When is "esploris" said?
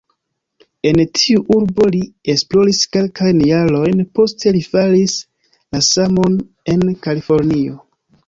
2.33-2.79